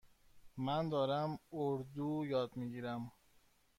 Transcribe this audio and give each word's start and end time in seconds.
من 0.57 0.89
دارم 0.89 1.31
اردو 1.51 2.25
یاد 2.31 2.51
می 2.57 2.69
گیرم. 2.69 3.11